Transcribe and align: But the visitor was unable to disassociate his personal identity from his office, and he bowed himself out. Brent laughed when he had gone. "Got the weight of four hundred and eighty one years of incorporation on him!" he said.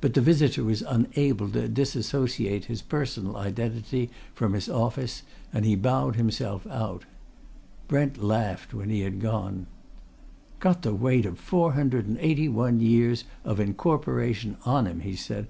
But 0.00 0.14
the 0.14 0.20
visitor 0.20 0.62
was 0.62 0.80
unable 0.82 1.48
to 1.50 1.66
disassociate 1.66 2.66
his 2.66 2.82
personal 2.82 3.36
identity 3.36 4.08
from 4.32 4.52
his 4.52 4.68
office, 4.68 5.22
and 5.52 5.64
he 5.64 5.74
bowed 5.74 6.14
himself 6.14 6.64
out. 6.68 7.04
Brent 7.88 8.22
laughed 8.22 8.72
when 8.72 8.90
he 8.90 9.00
had 9.00 9.20
gone. 9.20 9.66
"Got 10.60 10.82
the 10.82 10.94
weight 10.94 11.26
of 11.26 11.36
four 11.40 11.72
hundred 11.72 12.06
and 12.06 12.16
eighty 12.18 12.48
one 12.48 12.78
years 12.78 13.24
of 13.44 13.58
incorporation 13.58 14.56
on 14.64 14.86
him!" 14.86 15.00
he 15.00 15.16
said. 15.16 15.48